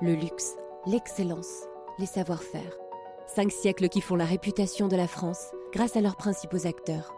Le 0.00 0.14
luxe, 0.14 0.54
l'excellence, 0.86 1.64
les 1.98 2.06
savoir-faire. 2.06 2.78
Cinq 3.26 3.50
siècles 3.50 3.88
qui 3.88 4.00
font 4.00 4.14
la 4.14 4.24
réputation 4.24 4.86
de 4.86 4.94
la 4.94 5.08
France 5.08 5.46
grâce 5.72 5.96
à 5.96 6.00
leurs 6.00 6.14
principaux 6.14 6.68
acteurs. 6.68 7.12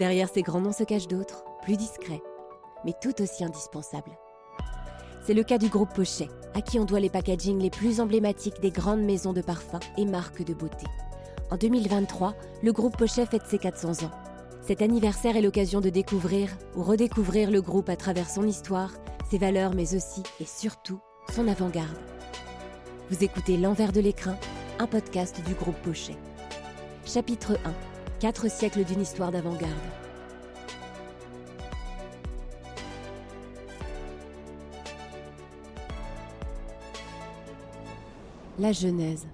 Derrière 0.00 0.28
ces 0.28 0.42
grands 0.42 0.60
noms 0.60 0.72
se 0.72 0.82
cachent 0.82 1.06
d'autres, 1.06 1.44
plus 1.62 1.76
discrets, 1.76 2.22
mais 2.84 2.94
tout 3.00 3.22
aussi 3.22 3.44
indispensables. 3.44 4.18
C'est 5.24 5.34
le 5.34 5.44
cas 5.44 5.58
du 5.58 5.68
groupe 5.68 5.94
Pochet, 5.94 6.28
à 6.54 6.62
qui 6.62 6.80
on 6.80 6.84
doit 6.84 6.98
les 6.98 7.10
packagings 7.10 7.60
les 7.60 7.70
plus 7.70 8.00
emblématiques 8.00 8.60
des 8.60 8.72
grandes 8.72 9.02
maisons 9.02 9.32
de 9.32 9.40
parfums 9.40 9.78
et 9.96 10.04
marques 10.04 10.44
de 10.44 10.52
beauté. 10.52 10.86
En 11.52 11.56
2023, 11.56 12.34
le 12.64 12.72
groupe 12.72 12.96
Pochet 12.96 13.26
fête 13.26 13.46
ses 13.46 13.58
400 13.58 14.04
ans. 14.04 14.10
Cet 14.62 14.82
anniversaire 14.82 15.36
est 15.36 15.42
l'occasion 15.42 15.80
de 15.80 15.90
découvrir 15.90 16.50
ou 16.74 16.82
redécouvrir 16.82 17.52
le 17.52 17.62
groupe 17.62 17.88
à 17.88 17.94
travers 17.94 18.28
son 18.28 18.48
histoire, 18.48 18.94
ses 19.30 19.38
valeurs, 19.38 19.76
mais 19.76 19.94
aussi 19.94 20.24
et 20.40 20.44
surtout 20.44 20.98
son 21.32 21.46
avant-garde. 21.46 22.15
Vous 23.08 23.22
écoutez 23.22 23.56
L'envers 23.56 23.92
de 23.92 24.00
l'écrin, 24.00 24.36
un 24.80 24.88
podcast 24.88 25.40
du 25.46 25.54
groupe 25.54 25.76
Pochet. 25.84 26.16
Chapitre 27.04 27.56
1 27.64 27.72
Quatre 28.18 28.50
siècles 28.50 28.82
d'une 28.82 29.00
histoire 29.00 29.30
d'avant-garde. 29.30 29.72
La 38.58 38.72
Genèse. 38.72 39.28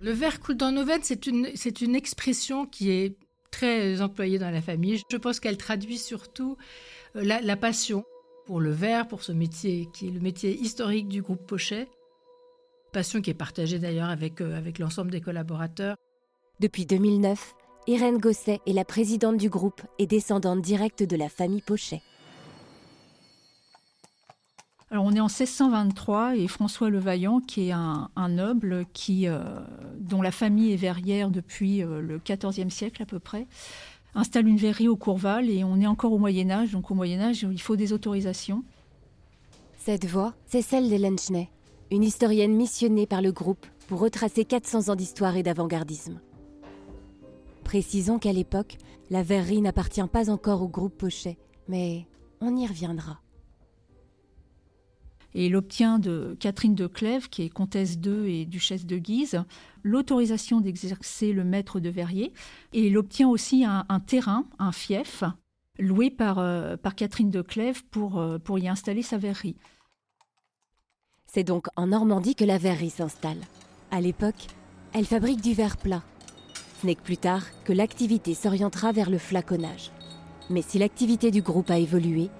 Le 0.00 0.12
verre 0.12 0.38
coule 0.38 0.56
dans 0.56 0.70
nos 0.70 0.84
veines, 0.84 1.02
c'est 1.02 1.26
une, 1.26 1.96
expression 1.96 2.64
qui 2.64 2.92
est 2.92 3.16
très 3.50 4.00
employée 4.00 4.38
dans 4.38 4.52
la 4.52 4.62
famille. 4.62 5.02
Je 5.10 5.16
pense 5.16 5.40
qu'elle 5.40 5.56
traduit 5.56 5.98
surtout 5.98 6.56
euh, 7.16 7.24
la, 7.24 7.56
passion 7.56 8.04
pour 8.46 8.60
le 8.60 8.70
verre, 8.70 9.08
pour 9.08 9.24
ce 9.24 9.32
métier 9.32 9.88
qui 9.92 10.06
est 10.06 10.12
le 10.12 10.20
métier 10.20 10.56
historique 10.56 11.08
du 11.08 11.22
groupe 11.22 11.44
Pochet. 11.44 11.88
Passion 12.92 13.20
qui 13.20 13.30
est 13.30 13.34
partagée 13.34 13.78
d'ailleurs 13.78 14.08
avec, 14.08 14.40
euh, 14.40 14.56
avec 14.56 14.78
l'ensemble 14.78 15.10
des 15.10 15.20
collaborateurs. 15.20 15.96
Depuis 16.58 16.86
2009, 16.86 17.54
Irène 17.86 18.18
Gosset 18.18 18.60
est 18.66 18.72
la 18.72 18.84
présidente 18.84 19.36
du 19.36 19.48
groupe 19.48 19.82
et 19.98 20.06
descendante 20.06 20.60
directe 20.60 21.02
de 21.02 21.16
la 21.16 21.28
famille 21.28 21.62
Pochet. 21.62 22.02
Alors 24.90 25.04
on 25.04 25.12
est 25.12 25.20
en 25.20 25.28
1623 25.28 26.36
et 26.36 26.48
François 26.48 26.90
Levaillant, 26.90 27.40
qui 27.40 27.68
est 27.68 27.72
un, 27.72 28.10
un 28.16 28.28
noble 28.28 28.84
qui, 28.92 29.28
euh, 29.28 29.38
dont 29.98 30.20
la 30.20 30.32
famille 30.32 30.72
est 30.72 30.76
verrière 30.76 31.30
depuis 31.30 31.84
euh, 31.84 32.00
le 32.00 32.18
XIVe 32.18 32.70
siècle 32.70 33.00
à 33.00 33.06
peu 33.06 33.20
près, 33.20 33.46
installe 34.16 34.48
une 34.48 34.56
verrerie 34.56 34.88
au 34.88 34.96
Courval 34.96 35.48
et 35.48 35.62
on 35.62 35.80
est 35.80 35.86
encore 35.86 36.12
au 36.12 36.18
Moyen 36.18 36.50
Âge, 36.50 36.72
donc 36.72 36.90
au 36.90 36.94
Moyen 36.94 37.20
Âge 37.20 37.46
il 37.48 37.60
faut 37.60 37.76
des 37.76 37.92
autorisations. 37.92 38.64
Cette 39.78 40.06
voix, 40.06 40.34
c'est 40.46 40.62
celle 40.62 40.88
d'Hélène 40.88 41.18
Schnee, 41.18 41.48
une 41.90 42.04
historienne 42.04 42.54
missionnée 42.54 43.06
par 43.06 43.22
le 43.22 43.32
groupe 43.32 43.66
pour 43.88 44.00
retracer 44.00 44.44
400 44.44 44.88
ans 44.88 44.96
d'histoire 44.96 45.36
et 45.36 45.42
d'avant-gardisme. 45.42 46.20
Précisons 47.64 48.18
qu'à 48.18 48.32
l'époque, 48.32 48.78
la 49.10 49.22
verrerie 49.22 49.60
n'appartient 49.60 50.06
pas 50.10 50.30
encore 50.30 50.62
au 50.62 50.68
groupe 50.68 50.96
Pochet, 50.96 51.38
mais 51.68 52.06
on 52.40 52.56
y 52.56 52.66
reviendra. 52.66 53.20
Et 55.34 55.46
il 55.46 55.54
obtient 55.54 55.98
de 55.98 56.36
Catherine 56.40 56.74
de 56.74 56.86
Clèves, 56.86 57.28
qui 57.28 57.42
est 57.42 57.48
comtesse 57.48 57.98
d'Eu 57.98 58.28
et 58.28 58.46
duchesse 58.46 58.86
de 58.86 58.98
Guise, 58.98 59.44
l'autorisation 59.84 60.60
d'exercer 60.60 61.32
le 61.32 61.44
maître 61.44 61.78
de 61.78 61.88
verrier. 61.88 62.32
Et 62.72 62.86
il 62.88 62.98
obtient 62.98 63.28
aussi 63.28 63.64
un, 63.64 63.84
un 63.88 64.00
terrain, 64.00 64.46
un 64.58 64.72
fief, 64.72 65.22
loué 65.78 66.10
par, 66.10 66.40
euh, 66.40 66.76
par 66.76 66.96
Catherine 66.96 67.30
de 67.30 67.42
Clèves 67.42 67.84
pour, 67.90 68.18
euh, 68.18 68.38
pour 68.38 68.58
y 68.58 68.68
installer 68.68 69.02
sa 69.02 69.18
verrerie. 69.18 69.56
C'est 71.32 71.44
donc 71.44 71.68
en 71.76 71.86
Normandie 71.86 72.34
que 72.34 72.44
la 72.44 72.58
verrerie 72.58 72.90
s'installe. 72.90 73.38
À 73.92 74.00
l'époque, 74.00 74.48
elle 74.92 75.06
fabrique 75.06 75.40
du 75.40 75.54
verre 75.54 75.76
plat. 75.76 76.02
Ce 76.80 76.86
n'est 76.86 76.96
que 76.96 77.02
plus 77.02 77.18
tard 77.18 77.44
que 77.64 77.72
l'activité 77.72 78.34
s'orientera 78.34 78.90
vers 78.90 79.08
le 79.08 79.18
flaconnage. 79.18 79.92
Mais 80.48 80.62
si 80.62 80.80
l'activité 80.80 81.30
du 81.30 81.40
groupe 81.40 81.70
a 81.70 81.78
évolué, 81.78 82.30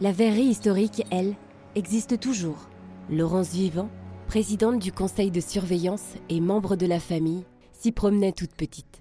la 0.00 0.10
verrerie 0.10 0.46
historique, 0.46 1.04
elle, 1.12 1.36
existe 1.76 2.18
toujours. 2.18 2.68
Laurence 3.08 3.50
Vivant, 3.50 3.88
présidente 4.26 4.80
du 4.80 4.90
conseil 4.90 5.30
de 5.30 5.40
surveillance 5.40 6.14
et 6.28 6.40
membre 6.40 6.74
de 6.74 6.86
la 6.86 6.98
famille, 6.98 7.44
s'y 7.72 7.92
promenait 7.92 8.32
toute 8.32 8.56
petite. 8.56 9.00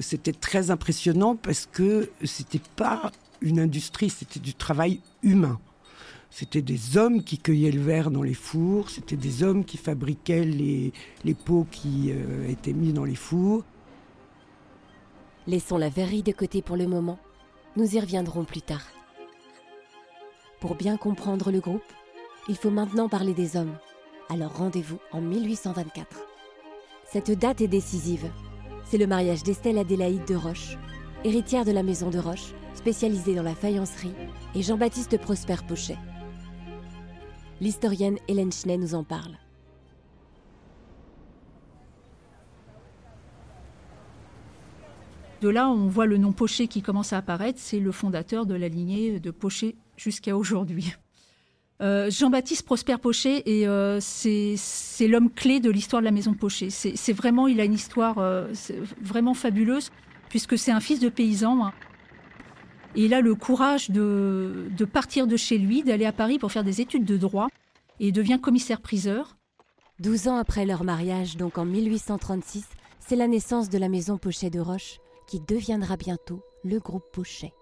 C'était 0.00 0.32
très 0.32 0.72
impressionnant 0.72 1.36
parce 1.36 1.66
que 1.70 2.10
c'était 2.24 2.60
pas 2.74 3.12
une 3.40 3.60
industrie, 3.60 4.10
c'était 4.10 4.40
du 4.40 4.54
travail 4.54 5.00
humain. 5.22 5.60
C'était 6.36 6.62
des 6.62 6.96
hommes 6.96 7.22
qui 7.22 7.38
cueillaient 7.38 7.70
le 7.70 7.80
verre 7.80 8.10
dans 8.10 8.24
les 8.24 8.34
fours, 8.34 8.90
c'était 8.90 9.14
des 9.14 9.44
hommes 9.44 9.64
qui 9.64 9.76
fabriquaient 9.76 10.44
les, 10.44 10.92
les 11.22 11.34
pots 11.34 11.64
qui 11.70 12.10
euh, 12.10 12.48
étaient 12.48 12.72
mis 12.72 12.92
dans 12.92 13.04
les 13.04 13.14
fours. 13.14 13.62
Laissons 15.46 15.76
la 15.76 15.90
verrerie 15.90 16.24
de 16.24 16.32
côté 16.32 16.60
pour 16.60 16.76
le 16.76 16.88
moment. 16.88 17.20
Nous 17.76 17.94
y 17.94 18.00
reviendrons 18.00 18.42
plus 18.42 18.62
tard. 18.62 18.82
Pour 20.58 20.74
bien 20.74 20.96
comprendre 20.96 21.52
le 21.52 21.60
groupe, 21.60 21.84
il 22.48 22.56
faut 22.56 22.70
maintenant 22.70 23.08
parler 23.08 23.32
des 23.32 23.56
hommes. 23.56 23.78
Alors 24.28 24.56
rendez-vous 24.56 24.98
en 25.12 25.20
1824. 25.20 26.04
Cette 27.12 27.30
date 27.30 27.60
est 27.60 27.68
décisive. 27.68 28.28
C'est 28.86 28.98
le 28.98 29.06
mariage 29.06 29.44
d'Estelle 29.44 29.78
Adélaïde 29.78 30.26
de 30.26 30.34
Roche, 30.34 30.78
héritière 31.22 31.64
de 31.64 31.70
la 31.70 31.84
maison 31.84 32.10
de 32.10 32.18
Roche, 32.18 32.54
spécialisée 32.74 33.36
dans 33.36 33.44
la 33.44 33.54
faïencerie, 33.54 34.14
et 34.56 34.62
Jean-Baptiste 34.62 35.16
Prosper 35.20 35.58
Pochet. 35.68 35.96
L'historienne 37.60 38.18
Hélène 38.28 38.52
Schnee 38.52 38.78
nous 38.78 38.94
en 38.94 39.04
parle. 39.04 39.38
De 45.40 45.48
là, 45.48 45.68
on 45.68 45.88
voit 45.88 46.06
le 46.06 46.16
nom 46.16 46.32
Pochet 46.32 46.68
qui 46.68 46.80
commence 46.80 47.12
à 47.12 47.18
apparaître. 47.18 47.58
C'est 47.60 47.78
le 47.78 47.92
fondateur 47.92 48.46
de 48.46 48.54
la 48.54 48.68
lignée 48.68 49.20
de 49.20 49.30
Pochet 49.30 49.76
jusqu'à 49.96 50.36
aujourd'hui. 50.36 50.94
Euh, 51.82 52.08
Jean-Baptiste 52.10 52.64
Prosper 52.64 52.96
Pochet, 52.98 53.42
et 53.46 53.66
euh, 53.66 53.98
c'est 54.00 55.08
l'homme 55.08 55.30
clé 55.30 55.60
de 55.60 55.70
l'histoire 55.70 56.00
de 56.00 56.04
la 56.04 56.12
maison 56.12 56.32
Pochet. 56.32 56.70
C'est 56.70 57.12
vraiment, 57.12 57.46
il 57.46 57.60
a 57.60 57.64
une 57.64 57.74
histoire 57.74 58.18
euh, 58.18 58.46
vraiment 59.02 59.34
fabuleuse, 59.34 59.90
puisque 60.28 60.56
c'est 60.56 60.70
un 60.70 60.80
fils 60.80 61.00
de 61.00 61.08
paysan. 61.08 61.66
Hein. 61.66 61.72
Il 62.96 63.12
a 63.12 63.20
le 63.20 63.34
courage 63.34 63.90
de, 63.90 64.68
de 64.76 64.84
partir 64.84 65.26
de 65.26 65.36
chez 65.36 65.58
lui, 65.58 65.82
d'aller 65.82 66.06
à 66.06 66.12
Paris 66.12 66.38
pour 66.38 66.52
faire 66.52 66.62
des 66.62 66.80
études 66.80 67.04
de 67.04 67.16
droit, 67.16 67.48
et 67.98 68.12
devient 68.12 68.38
commissaire-priseur. 68.40 69.36
Douze 69.98 70.28
ans 70.28 70.36
après 70.36 70.64
leur 70.64 70.84
mariage, 70.84 71.36
donc 71.36 71.58
en 71.58 71.64
1836, 71.64 72.66
c'est 73.00 73.16
la 73.16 73.26
naissance 73.26 73.68
de 73.68 73.78
la 73.78 73.88
maison 73.88 74.16
Pochet 74.16 74.50
de 74.50 74.60
Roche, 74.60 74.98
qui 75.26 75.40
deviendra 75.40 75.96
bientôt 75.96 76.42
le 76.64 76.78
groupe 76.78 77.04
Pochet. 77.12 77.52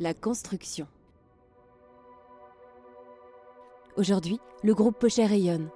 La 0.00 0.14
construction. 0.14 0.86
Aujourd'hui, 3.96 4.40
le 4.62 4.74
groupe 4.74 4.98
Pochet 4.98 5.26
rayonne. 5.26 5.68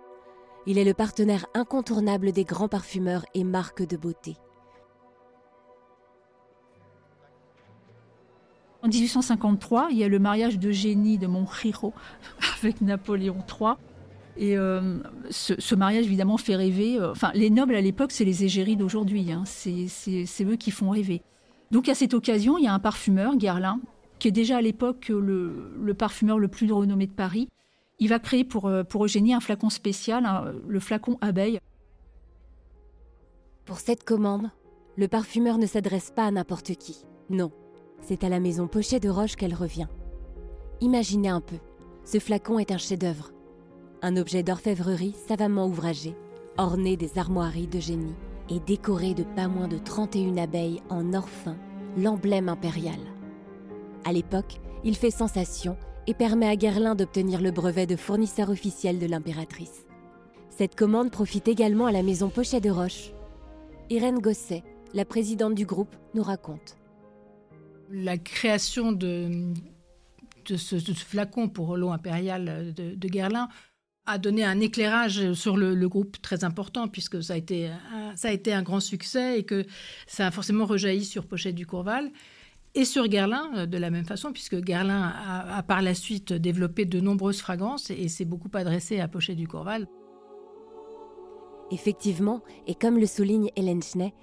Il 0.67 0.79
est 0.79 0.85
le 0.85 0.95
partenaire 0.95 1.47
incontournable 1.55 2.33
des 2.33 2.45
grands 2.45 2.69
parfumeurs 2.69 3.25
et 3.35 3.45
marques 3.45 3.87
de 3.87 3.97
beauté. 3.97 4.37
En 8.83 8.89
1853, 8.89 9.89
il 9.91 9.99
y 9.99 10.05
a 10.05 10.09
le 10.09 10.19
mariage 10.19 10.59
d'Eugénie 10.59 11.19
de 11.19 11.27
Monchijo 11.27 11.93
avec 12.59 12.81
Napoléon 12.81 13.39
III. 13.49 13.75
Et 14.37 14.57
euh, 14.57 14.99
ce, 15.31 15.75
mariage, 15.75 16.05
évidemment, 16.05 16.37
fait 16.37 16.55
rêver. 16.55 17.01
Enfin, 17.01 17.33
les 17.35 17.51
nobles 17.51 17.75
à 17.75 17.81
l'époque, 17.81 18.13
c'est 18.13 18.25
les 18.25 18.45
égéries 18.45 18.77
d'aujourd'hui. 18.77 19.33
Hein. 19.33 19.43
C'est 19.47 20.45
eux 20.45 20.57
qui 20.57 20.71
font 20.71 20.91
rêver. 20.91 21.23
Donc, 21.73 21.89
à 21.89 21.95
cette 21.95 22.15
occasion, 22.15 22.57
il 22.57 22.65
y 22.65 22.69
a 22.69 22.73
un 22.73 22.79
parfumeur, 22.79 23.37
Guerlain, 23.37 23.81
qui 24.19 24.29
est 24.29 24.33
déjà 24.33 24.59
à 24.59 24.63
l'époque 24.63 25.09
le, 25.09 25.95
parfumeur 25.95 26.39
le 26.39 26.49
plus 26.49 26.71
renommé 26.73 27.07
de 27.07 27.13
Paris. 27.13 27.49
Il 27.99 28.09
va 28.09 28.19
créer 28.19 28.45
pour, 28.45 28.71
pour 28.89 29.05
Eugénie 29.05 29.35
un 29.35 29.41
flacon 29.41 29.71
spécial, 29.71 30.25
un, 30.25 30.53
le 30.67 30.81
flacon 30.81 31.19
abeille. 31.21 31.59
Pour 33.65 33.81
cette 33.81 34.05
commande, 34.05 34.51
le 34.97 35.09
parfumeur 35.09 35.59
ne 35.59 35.67
s'adresse 35.67 36.11
pas 36.11 36.25
à 36.25 36.31
n'importe 36.31 36.75
qui. 36.77 37.05
Non, 37.31 37.53
c'est 38.01 38.25
à 38.25 38.29
la 38.29 38.41
maison 38.41 38.67
Pochet 38.67 39.01
de 39.01 39.09
Roche 39.09 39.37
qu'elle 39.37 39.55
revient. 39.55 39.89
Imaginez 40.81 41.29
un 41.29 41.41
peu, 41.41 41.59
ce 42.05 42.19
flacon 42.19 42.59
est 42.59 42.73
un 42.73 42.79
chef-d'œuvre. 42.79 43.33
Un 44.01 44.17
objet 44.17 44.43
d'orfèvrerie 44.43 45.15
savamment 45.27 45.67
ouvragé, 45.67 46.15
orné 46.57 46.97
des 46.97 47.19
armoiries 47.19 47.67
de 47.67 47.81
génie 47.81 48.15
et 48.49 48.61
décoré 48.61 49.13
de 49.13 49.25
pas 49.25 49.49
moins 49.49 49.69
de 49.69 49.79
31 49.79 50.37
abeilles 50.37 50.83
en 50.89 51.13
or 51.13 51.29
fin, 51.29 51.57
l'emblème 51.97 52.49
impérial. 52.49 52.99
À 54.05 54.13
l'époque, 54.13 54.61
il 54.85 54.97
fait 54.97 55.11
sensation 55.11 55.77
et 56.09 56.15
permet 56.15 56.49
à 56.49 56.57
Guerlain 56.57 56.95
d'obtenir 56.95 57.43
le 57.43 57.51
brevet 57.51 57.87
de 57.87 57.95
fournisseur 57.95 58.49
officiel 58.49 58.99
de 58.99 59.05
l'impératrice. 59.05 59.87
Cette 60.49 60.75
commande 60.75 61.11
profite 61.11 61.49
également 61.49 61.85
à 61.85 61.93
la 61.93 62.03
maison 62.03 62.31
Pochet 62.31 62.63
de 62.63 62.71
Roche. 62.71 63.11
Irène 63.91 64.19
Gosset, 64.19 64.65
la 64.95 65.05
présidente 65.05 65.55
du 65.55 65.67
groupe, 65.67 65.95
nous 66.15 66.23
raconte. 66.23 66.79
La 67.91 68.17
création 68.17 68.93
de, 68.93 69.53
ce, 70.47 70.79
flacon 70.79 71.51
pour 71.51 71.77
l'eau 71.77 71.91
impériale 71.91 72.73
de, 72.75 72.95
de 72.95 73.09
Guerlain 73.09 73.51
a 74.07 74.17
donné 74.17 74.45
un 74.45 74.61
éclairage 74.61 75.35
sur 75.35 75.59
le, 75.59 75.89
groupe 75.89 76.23
très 76.23 76.43
important 76.43 76.89
puisque 76.89 77.23
ça 77.23 77.35
a, 77.35 77.37
été 77.37 77.67
un, 77.67 78.17
ça 78.17 78.29
a 78.29 78.33
été 78.33 78.55
un 78.55 78.63
grand 78.63 78.81
succès 78.81 79.41
et 79.41 79.45
que 79.45 79.67
ça 80.07 80.29
a 80.29 80.31
forcément 80.31 80.65
rejailli 80.65 81.05
sur 81.05 81.27
Pochette 81.27 81.55
du 81.55 81.67
Courval 81.67 82.11
et 82.79 82.85
sur 82.85 83.09
Guerlain 83.09 83.51
euh, 83.57 83.67
de 83.67 83.77
la 83.77 83.91
même 83.91 84.05
façon 84.05 84.33
puisque 84.33 84.57
Guerlain 84.61 85.13
a, 85.13 85.63
par 85.65 85.83
la 85.83 85.95
suite 85.95 86.33
développé 86.33 86.85
de 86.85 87.01
nombreuses 87.01 87.41
fragrances 87.41 87.91
et, 87.91 88.09
s'est 88.09 88.25
beaucoup 88.25 88.51
adressé 88.55 89.01
à 89.01 89.09
Pochette 89.09 89.37
du 89.37 89.49
Courval. 89.49 89.89
Effectivement, 91.73 92.43
et 92.67 92.75
comme 92.75 92.99
le 92.99 93.07
souligne 93.07 93.51
Hélène 93.57 93.83
Schnee, 93.83 94.15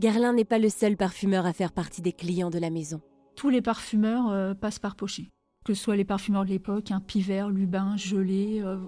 Guerlain 0.00 0.32
n'est 0.32 0.44
pas 0.44 0.58
le 0.58 0.68
seul 0.68 0.96
parfumeur 0.96 1.46
à 1.46 1.52
faire 1.52 1.72
partie 1.72 2.02
des 2.02 2.12
clients 2.12 2.50
de 2.50 2.58
la 2.58 2.70
maison. 2.70 3.00
Tous 3.36 3.50
les 3.50 3.62
parfumeurs 3.62 4.30
euh, 4.30 4.52
passent 4.52 4.80
par 4.80 4.96
Pochet, 4.96 5.30
que 5.64 5.72
ce 5.72 5.82
soit 5.82 5.96
les 5.96 6.04
parfumeurs 6.04 6.44
de 6.44 6.50
l'époque, 6.50 6.90
un 6.90 7.00
Pivert, 7.00 7.50
Lubin, 7.50 7.96
Gelé, 7.96 8.60
euh, 8.62 8.78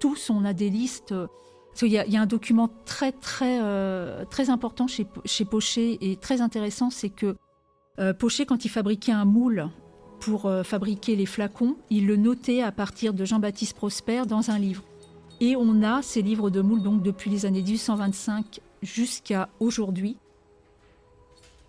tous, 0.00 0.30
on 0.30 0.44
a 0.44 0.54
des 0.54 0.70
listes. 0.70 1.12
Euh, 1.12 1.26
il 1.82 1.88
y, 1.88 1.98
a, 1.98 2.20
un 2.20 2.26
document 2.26 2.68
très 2.86 3.12
très 3.12 3.58
euh, 3.60 4.24
très 4.24 4.48
important 4.48 4.86
chez, 4.86 5.06
chez 5.24 5.44
Pochet 5.44 5.98
et 6.00 6.16
très 6.16 6.40
intéressant, 6.40 6.88
c'est 6.88 7.10
que 7.10 7.36
euh, 7.98 8.12
Pochet, 8.12 8.46
quand 8.46 8.64
il 8.64 8.68
fabriquait 8.68 9.12
un 9.12 9.24
moule 9.24 9.68
pour 10.20 10.50
fabriquer 10.64 11.16
les 11.16 11.26
flacons, 11.26 11.76
il 11.90 12.06
le 12.06 12.16
notait 12.16 12.62
à 12.62 12.72
partir 12.72 13.12
de 13.12 13.24
Jean-Baptiste 13.26 13.76
Prosper 13.76 14.22
dans 14.26 14.50
un 14.50 14.58
livre. 14.58 14.82
Et 15.40 15.54
on 15.56 15.82
a 15.82 16.00
ces 16.00 16.22
livres 16.22 16.48
de 16.48 16.62
moule 16.62 16.82
donc 16.82 17.02
depuis 17.02 17.28
les 17.28 17.44
années 17.44 17.60
1825 17.60 18.60
jusqu'à 18.82 19.48
aujourd'hui. 19.60 20.16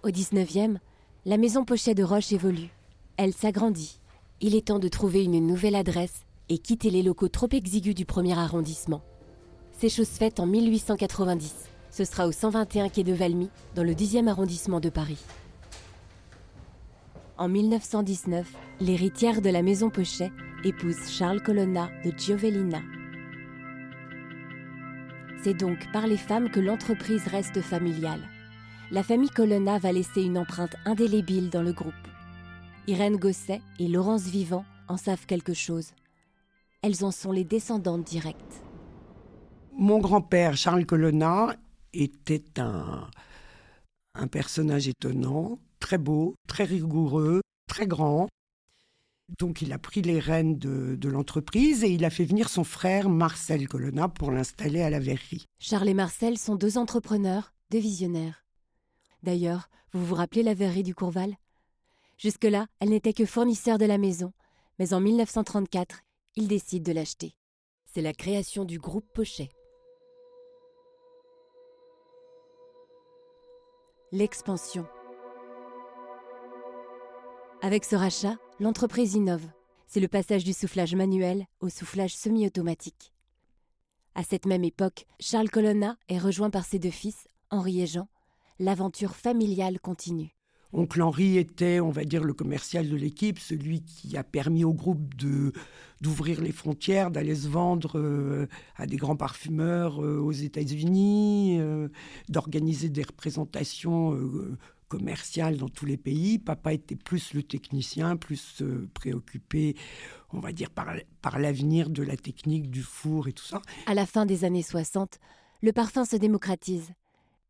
Au 0.03 0.09
19e, 0.09 0.77
la 1.25 1.37
maison 1.37 1.65
Pochet 1.65 1.95
de 1.95 2.03
Roche 2.03 2.31
évolue. 2.31 2.69
Elle 3.17 3.33
s'agrandit. 3.33 3.99
Il 4.39 4.55
est 4.55 4.67
temps 4.67 4.79
de 4.79 4.87
trouver 4.87 5.23
une 5.23 5.45
nouvelle 5.45 5.75
adresse 5.75 6.25
et 6.49 6.59
quitter 6.59 6.91
les 6.91 7.01
locaux 7.01 7.29
trop 7.29 7.49
exigus 7.51 7.95
du 7.95 8.05
premier 8.05 8.37
arrondissement. 8.37 9.01
C'est 9.71 9.89
chose 9.89 10.09
faite 10.09 10.39
en 10.39 10.45
1890. 10.45 11.55
Ce 11.89 12.05
sera 12.05 12.27
au 12.27 12.31
121 12.31 12.89
quai 12.89 13.03
de 13.03 13.13
Valmy, 13.13 13.49
dans 13.73 13.83
le 13.83 13.93
10e 13.93 14.27
arrondissement 14.27 14.79
de 14.79 14.89
Paris. 14.89 15.17
En 17.37 17.49
1919, 17.49 18.49
l'héritière 18.79 19.41
de 19.41 19.49
la 19.49 19.61
maison 19.61 19.89
Pochet 19.89 20.31
épouse 20.63 21.09
Charles 21.09 21.43
Colonna 21.43 21.89
de 22.05 22.17
Giovellina. 22.17 22.81
C'est 25.43 25.53
donc 25.53 25.91
par 25.91 26.07
les 26.07 26.15
femmes 26.15 26.49
que 26.49 26.61
l'entreprise 26.61 27.27
reste 27.27 27.59
familiale. 27.59 28.21
La 28.89 29.03
famille 29.03 29.29
Colonna 29.29 29.79
va 29.79 29.91
laisser 29.91 30.21
une 30.21 30.37
empreinte 30.37 30.77
indélébile 30.85 31.49
dans 31.49 31.61
le 31.61 31.73
groupe. 31.73 31.93
Irène 32.87 33.17
Gosset 33.17 33.61
et 33.79 33.89
Laurence 33.89 34.27
Vivant 34.27 34.63
en 34.87 34.95
savent 34.95 35.25
quelque 35.25 35.53
chose. 35.53 35.91
Elles 36.83 37.03
en 37.03 37.11
sont 37.11 37.33
les 37.33 37.43
descendantes 37.43 38.05
directes. 38.05 38.63
Mon 39.77 39.99
grand-père, 39.99 40.55
Charles 40.55 40.85
Colonna, 40.85 41.57
était 41.91 42.61
un, 42.61 43.09
un 44.13 44.27
personnage 44.27 44.87
étonnant, 44.87 45.59
très 45.85 45.99
beau, 45.99 46.35
très 46.47 46.63
rigoureux, 46.63 47.41
très 47.67 47.85
grand. 47.85 48.27
Donc 49.37 49.61
il 49.61 49.71
a 49.71 49.77
pris 49.77 50.01
les 50.01 50.19
rênes 50.19 50.57
de, 50.57 51.07
l'entreprise 51.07 51.83
et 51.83 51.89
il 51.89 52.03
a 52.05 52.09
fait 52.09 52.25
venir 52.25 52.49
son 52.49 52.63
frère 52.63 53.07
Marcel 53.07 53.67
Colonna 53.67 54.07
pour 54.07 54.31
l'installer 54.31 54.81
à 54.81 54.89
la 54.89 54.97
verrerie. 54.97 55.45
Charles 55.59 55.89
et 55.89 55.93
Marcel 55.93 56.39
sont 56.39 56.55
deux 56.55 56.79
entrepreneurs, 56.79 57.53
deux 57.69 57.77
visionnaires. 57.77 58.45
D'ailleurs, 59.21 59.69
vous 59.91 60.03
vous 60.03 60.15
rappelez 60.15 60.41
la 60.41 60.55
verrerie 60.55 60.81
du 60.81 60.95
Courval? 60.95 61.35
Jusque-là, 62.17 62.65
elle 62.79 62.89
n'était 62.89 63.13
que 63.13 63.25
fournisseur 63.27 63.77
de 63.77 63.85
la 63.85 63.99
maison, 63.99 64.33
mais 64.79 64.91
en 64.91 64.99
1934, 64.99 66.01
il 66.35 66.47
décide 66.47 66.81
de 66.81 66.93
l'acheter. 66.93 67.35
C'est 67.93 68.01
la 68.01 68.13
création 68.13 68.65
du 68.65 68.79
groupe 68.79 69.05
Pochet. 69.13 69.49
L'expansion. 74.11 74.87
Avec 77.65 77.83
ce 77.83 77.95
rachat, 77.95 78.35
l'entreprise 78.59 79.15
innove. 79.15 79.47
C'est 79.87 79.99
le 79.99 80.07
passage 80.07 80.43
du 80.43 80.53
soufflage 80.53 80.93
manuel 80.93 81.47
au 81.61 81.69
soufflage 81.69 82.15
semi-automatique. 82.15 83.11
À 84.13 84.21
cette 84.21 84.45
même 84.45 84.63
époque, 84.63 85.07
Charles 85.19 85.49
Colonna 85.49 85.97
est 86.07 86.19
rejoint 86.19 86.51
par 86.51 86.63
ses 86.63 86.77
deux 86.77 86.91
fils, 86.91 87.27
Henri 87.49 87.81
et 87.81 87.87
Jean. 87.87 88.07
L'aventure 88.59 89.15
familiale 89.15 89.79
continue. 89.79 90.35
Oncle 90.73 91.01
Henri 91.01 91.37
était, 91.37 91.79
on 91.79 91.89
va 91.89 92.03
dire, 92.03 92.23
le 92.23 92.33
commercial 92.33 92.87
de 92.87 92.95
l'équipe, 92.95 93.39
celui 93.39 93.81
qui 93.81 94.15
a 94.15 94.23
permis 94.23 94.63
au 94.63 94.73
groupe 94.73 95.15
de 95.15 95.51
d'ouvrir 96.01 96.41
les 96.41 96.51
frontières, 96.51 97.09
d'aller 97.09 97.33
se 97.33 97.47
vendre 97.47 97.97
euh, 97.97 98.47
à 98.75 98.85
des 98.85 98.97
grands 98.97 99.15
parfumeurs 99.15 100.03
euh, 100.03 100.19
aux 100.19 100.33
États-Unis, 100.33 101.57
euh, 101.59 101.87
d'organiser 102.29 102.89
des 102.89 103.01
représentations 103.01 104.15
commerciales 104.87 105.57
dans 105.57 105.69
tous 105.69 105.85
les 105.85 105.97
pays. 105.97 106.39
Papa 106.39 106.73
était 106.73 106.95
plus 106.95 107.33
le 107.33 107.43
technicien, 107.43 108.17
plus 108.17 108.63
préoccupé, 108.93 109.75
on 110.31 110.39
va 110.39 110.51
dire, 110.51 110.69
par, 110.69 110.95
par 111.21 111.39
l'avenir 111.39 111.89
de 111.89 112.03
la 112.03 112.17
technique, 112.17 112.69
du 112.69 112.81
four 112.81 113.27
et 113.27 113.33
tout 113.33 113.43
ça. 113.43 113.61
À 113.85 113.93
la 113.93 114.05
fin 114.05 114.25
des 114.25 114.43
années 114.43 114.63
60, 114.63 115.19
le 115.61 115.73
parfum 115.73 116.05
se 116.05 116.15
démocratise. 116.15 116.91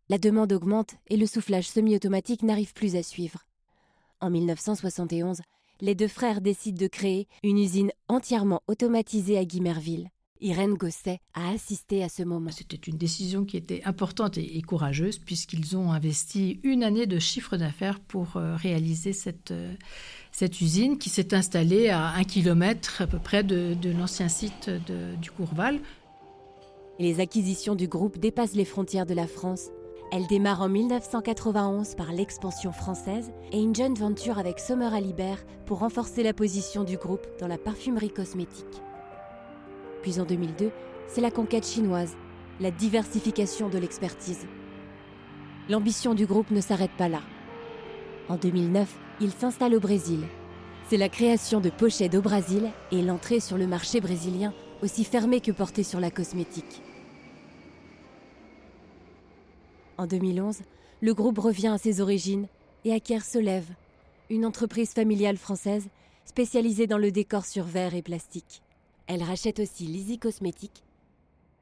La 0.09 0.17
demande 0.17 0.53
augmente 0.53 0.95
et 1.07 1.17
le 1.17 1.25
soufflage 1.25 1.67
semi-automatique 1.67 2.43
n'arrive 2.43 2.73
plus 2.73 2.95
à 2.95 3.03
suivre. 3.03 3.39
En 4.21 4.29
1971, 4.29 5.41
les 5.81 5.95
deux 5.95 6.07
frères 6.07 6.41
décident 6.41 6.77
de 6.77 6.87
créer 6.87 7.27
une 7.43 7.57
usine 7.57 7.91
entièrement 8.07 8.61
automatisée 8.67 9.37
à 9.37 9.45
Guimerville. 9.45 10.09
Irène 10.41 10.75
Gosset 10.75 11.19
a 11.33 11.49
assisté 11.49 12.03
à 12.03 12.09
ce 12.09 12.23
moment. 12.23 12.51
C'était 12.51 12.75
une 12.75 12.97
décision 12.97 13.45
qui 13.45 13.57
était 13.57 13.81
importante 13.85 14.37
et, 14.37 14.61
courageuse 14.61 15.17
puisqu'ils 15.19 15.77
ont 15.77 15.91
investi 15.91 16.59
une 16.63 16.83
année 16.83 17.07
de 17.07 17.19
chiffre 17.19 17.57
d'affaires 17.57 17.99
pour 17.99 18.35
euh, 18.35 18.55
réaliser 18.55 19.13
cette, 19.13 19.51
euh, 19.51 19.73
cette 20.31 20.59
usine 20.61 20.97
qui 20.97 21.09
s'est 21.09 21.33
installée 21.33 21.89
à 21.89 22.09
un 22.09 22.23
kilomètre 22.23 23.01
à 23.01 23.07
peu 23.07 23.19
près 23.19 23.43
de, 23.43 23.75
l'ancien 23.97 24.27
site 24.27 24.69
du 25.21 25.31
Courval. 25.31 25.79
les 26.99 27.19
acquisitions 27.19 27.75
du 27.75 27.87
groupe 27.87 28.17
dépassent 28.17 28.55
les 28.55 28.65
frontières 28.65 29.05
de 29.05 29.13
la 29.13 29.27
France 29.27 29.69
elle 30.11 30.27
démarre 30.27 30.61
en 30.61 30.69
1991 30.69 31.95
par 31.95 32.11
l'expansion 32.11 32.71
française 32.71 33.31
et 33.51 33.59
une 33.59 33.75
jeune 33.75 33.95
venture 33.95 34.37
avec 34.37 34.59
Sommer 34.59 34.93
Alibert 34.93 35.43
pour 35.65 35.79
renforcer 35.79 36.23
la 36.23 36.33
position 36.33 36.83
du 36.83 36.95
groupe 36.95 37.27
dans 37.39 37.47
la 37.47 37.57
parfumerie 37.57 38.11
cosmétique. 38.11 38.84
Puis 40.05 40.19
en 40.19 40.23
2002, 40.23 40.69
c'est 41.07 41.19
la 41.19 41.31
conquête 41.31 41.65
chinoise, 41.65 42.15
la 42.59 42.69
diversification 42.69 43.69
de 43.69 43.79
l'expertise. 43.79 44.45
L'ambition 45.67 46.13
du 46.13 46.27
groupe 46.27 46.51
ne 46.51 46.61
s'arrête 46.61 46.95
pas 46.95 47.09
là. 47.09 47.21
En 48.29 48.35
2009, 48.35 48.87
il 49.19 49.31
s'installe 49.31 49.73
au 49.73 49.79
Brésil. 49.79 50.19
C'est 50.87 50.97
la 50.97 51.09
création 51.09 51.59
de 51.59 51.71
Pochette 51.71 52.13
au 52.13 52.21
Brésil 52.21 52.69
et 52.91 53.01
l'entrée 53.01 53.39
sur 53.39 53.57
le 53.57 53.65
marché 53.65 53.99
brésilien 53.99 54.53
aussi 54.83 55.05
fermé 55.05 55.41
que 55.41 55.51
porté 55.51 55.81
sur 55.81 55.99
la 55.99 56.11
cosmétique. 56.11 56.83
En 59.97 60.05
2011, 60.05 60.59
le 61.01 61.13
groupe 61.15 61.39
revient 61.39 61.69
à 61.69 61.79
ses 61.79 61.99
origines 61.99 62.45
et 62.83 62.93
acquiert 62.93 63.25
Solève, 63.25 63.71
une 64.29 64.45
entreprise 64.45 64.91
familiale 64.91 65.37
française 65.37 65.87
spécialisée 66.25 66.85
dans 66.85 66.99
le 66.99 67.09
décor 67.09 67.47
sur 67.47 67.63
verre 67.63 67.95
et 67.95 68.03
plastique. 68.03 68.61
Elle 69.07 69.23
rachète 69.23 69.59
aussi 69.59 69.85
Lizzy 69.85 70.17
Cosmétiques. 70.17 70.83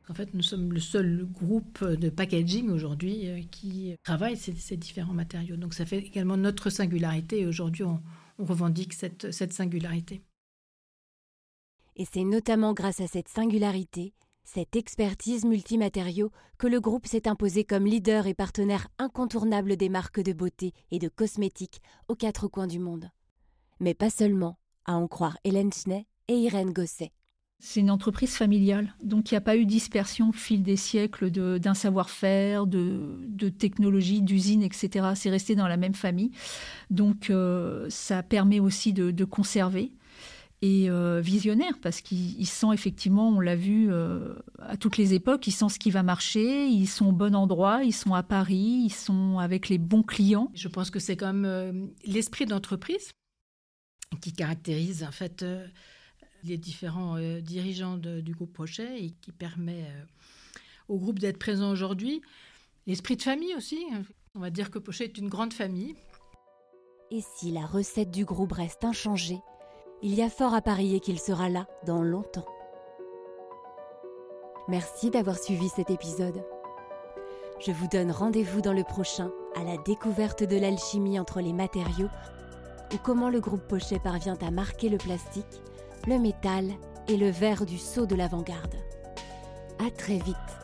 En 0.09 0.13
fait, 0.13 0.33
nous 0.33 0.41
sommes 0.41 0.73
le 0.73 0.79
seul 0.79 1.25
groupe 1.25 1.83
de 1.83 2.09
packaging 2.09 2.69
aujourd'hui 2.69 3.29
euh, 3.29 3.41
qui 3.51 3.95
travaille 4.03 4.35
ces, 4.35 4.75
différents 4.75 5.13
matériaux. 5.13 5.55
Donc 5.55 5.73
ça 5.73 5.85
fait 5.85 5.99
également 5.99 6.35
notre 6.35 6.69
singularité 6.69 7.41
et 7.41 7.47
aujourd'hui 7.47 7.83
on, 7.83 8.01
revendique 8.39 8.93
cette 8.93 9.53
singularité. 9.53 10.21
Et 11.95 12.05
c'est 12.11 12.23
notamment 12.23 12.73
grâce 12.73 12.99
à 12.99 13.07
cette 13.07 13.29
singularité 13.29 14.13
cette 14.43 14.75
expertise 14.75 15.45
multimatériaux 15.45 16.31
que 16.57 16.67
le 16.67 16.79
groupe 16.81 17.07
s'est 17.07 17.27
imposé 17.27 17.63
comme 17.63 17.85
leader 17.85 18.27
et 18.27 18.33
partenaire 18.33 18.87
incontournable 18.97 19.77
des 19.77 19.89
marques 19.89 20.19
de 20.19 20.33
beauté 20.33 20.73
et 20.91 20.99
de 20.99 21.07
cosmétiques 21.07 21.81
aux 22.07 22.15
quatre 22.15 22.47
coins 22.47 22.67
du 22.67 22.79
monde. 22.79 23.09
Mais 23.79 23.93
pas 23.93 24.09
seulement, 24.09 24.57
à 24.85 24.95
en 24.95 25.07
croire 25.07 25.37
Hélène 25.43 25.71
Schnee 25.71 26.07
et 26.27 26.35
Irène 26.35 26.73
Gosset. 26.73 27.11
C'est 27.65 27.79
une 27.79 27.91
entreprise 27.91 28.35
familiale, 28.35 28.93
donc 29.01 29.31
il 29.31 29.35
n'y 29.35 29.37
a 29.37 29.41
pas 29.41 29.55
eu 29.55 29.65
dispersion 29.65 30.29
au 30.29 30.31
fil 30.33 30.63
des 30.63 30.75
siècles 30.75 31.31
d'un 31.31 31.73
savoir-faire, 31.73 32.67
de, 32.67 33.17
de 33.25 33.47
technologie, 33.47 34.21
d'usines, 34.21 34.63
etc. 34.63 35.11
C'est 35.15 35.29
resté 35.29 35.55
dans 35.55 35.69
la 35.69 35.77
même 35.77 35.93
famille. 35.93 36.31
Donc 36.89 37.29
euh, 37.29 37.85
ça 37.89 38.21
permet 38.21 38.59
aussi 38.59 38.91
de 38.91 39.23
conserver 39.23 39.93
et 40.63 40.89
euh, 40.89 41.19
visionnaire 41.19 41.77
parce 41.81 41.99
qu'ils 41.99 42.47
sent 42.47 42.67
effectivement, 42.73 43.27
on 43.27 43.41
l'a 43.41 43.57
vu 43.57 43.91
euh, 43.91 44.33
à 44.59 44.77
toutes 44.77 44.95
les 44.95 45.13
époques, 45.13 45.45
ils 45.45 45.51
sentent 45.51 45.71
ce 45.71 45.79
qui 45.79 45.91
va 45.91 46.03
marcher, 46.03 46.67
ils 46.67 46.87
sont 46.87 47.07
au 47.07 47.11
bon 47.11 47.35
endroit, 47.35 47.83
ils 47.83 47.91
sont 47.91 48.13
à 48.13 48.23
Paris, 48.23 48.83
ils 48.85 48.93
sont 48.93 49.39
avec 49.39 49.67
les 49.67 49.77
bons 49.77 50.03
clients. 50.03 50.49
Je 50.53 50.69
pense 50.69 50.89
que 50.89 50.99
c'est 50.99 51.19
même 51.21 51.43
euh, 51.43 51.73
l'esprit 52.05 52.45
d'entreprise 52.45 53.11
qui 54.21 54.31
caractérise 54.31 55.03
en 55.03 55.11
fait 55.11 55.43
les 56.43 56.57
différents 56.57 57.17
euh, 57.17 57.41
dirigeants 57.41 57.97
du 57.97 58.33
groupe 58.33 58.53
Pochet 58.53 59.03
et 59.03 59.11
qui 59.21 59.31
permet 59.31 59.83
euh, 59.83 60.03
au 60.87 60.97
groupe 60.97 61.19
d'être 61.19 61.39
présent 61.39 61.71
aujourd'hui. 61.71 62.21
L'esprit 62.87 63.15
de 63.15 63.21
famille 63.21 63.55
aussi. 63.55 63.85
On 64.35 64.39
va 64.39 64.49
dire 64.49 64.71
que 64.71 64.79
Pochet 64.79 65.05
est 65.05 65.17
une 65.17 65.29
grande 65.29 65.53
famille. 65.53 65.95
Et 67.11 67.21
si 67.37 67.51
la 67.51 67.65
recette 67.65 68.11
du 68.11 68.25
groupe 68.25 68.53
reste 68.53 68.83
inchangée, 68.83 69.39
il 70.01 70.15
y 70.15 70.21
a 70.21 70.29
fort 70.29 70.53
à 70.53 70.61
parier 70.61 70.99
qu'il 70.99 71.19
sera 71.19 71.49
là 71.49 71.67
dans 71.85 72.01
longtemps. 72.01 72.47
Merci 74.67 75.09
d'avoir 75.09 75.37
suivi 75.37 75.69
cet 75.69 75.89
épisode. 75.89 76.43
Je 77.65 77.71
vous 77.71 77.87
donne 77.87 78.11
rendez-vous 78.11 78.61
dans 78.61 78.73
le 78.73 78.83
prochain 78.83 79.31
à 79.55 79.63
la 79.63 79.77
découverte 79.77 80.43
de 80.43 80.57
l'alchimie 80.57 81.19
entre 81.19 81.39
les 81.39 81.53
matériaux 81.53 82.09
ou 82.93 82.97
comment 82.97 83.29
le 83.29 83.39
groupe 83.39 83.67
Pochet 83.67 83.99
parvient 83.99 84.37
à 84.41 84.51
marquer 84.51 84.89
le 84.89 84.97
plastique, 84.97 85.61
le 86.07 86.19
métal 86.19 86.65
et 87.07 87.17
le 87.17 87.29
verre 87.29 87.65
du 87.65 87.77
sceau 87.77 88.05
de 88.05 88.15
l'avant-garde. 88.15 88.75
À 89.79 89.89
très 89.89 90.17
vite 90.17 90.62